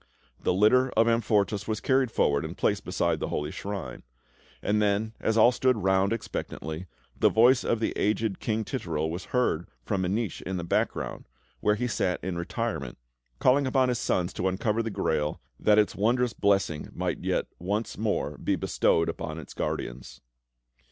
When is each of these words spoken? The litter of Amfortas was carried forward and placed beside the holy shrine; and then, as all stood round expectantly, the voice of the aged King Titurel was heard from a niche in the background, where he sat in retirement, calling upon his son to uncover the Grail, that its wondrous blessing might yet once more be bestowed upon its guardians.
The 0.41 0.51
litter 0.51 0.89
of 0.93 1.07
Amfortas 1.07 1.67
was 1.67 1.79
carried 1.79 2.09
forward 2.09 2.43
and 2.43 2.57
placed 2.57 2.83
beside 2.83 3.19
the 3.19 3.27
holy 3.27 3.51
shrine; 3.51 4.01
and 4.63 4.81
then, 4.81 5.13
as 5.19 5.37
all 5.37 5.51
stood 5.51 5.77
round 5.77 6.11
expectantly, 6.11 6.87
the 7.15 7.29
voice 7.29 7.63
of 7.63 7.79
the 7.79 7.91
aged 7.95 8.39
King 8.39 8.65
Titurel 8.65 9.11
was 9.11 9.25
heard 9.25 9.67
from 9.85 10.03
a 10.03 10.09
niche 10.09 10.41
in 10.41 10.57
the 10.57 10.63
background, 10.63 11.27
where 11.59 11.75
he 11.75 11.85
sat 11.85 12.19
in 12.23 12.35
retirement, 12.35 12.97
calling 13.37 13.67
upon 13.67 13.89
his 13.89 13.99
son 13.99 14.25
to 14.29 14.47
uncover 14.47 14.81
the 14.81 14.89
Grail, 14.89 15.39
that 15.59 15.77
its 15.77 15.93
wondrous 15.95 16.33
blessing 16.33 16.89
might 16.93 17.19
yet 17.23 17.45
once 17.59 17.95
more 17.95 18.39
be 18.39 18.55
bestowed 18.55 19.07
upon 19.07 19.37
its 19.37 19.53
guardians. 19.53 20.19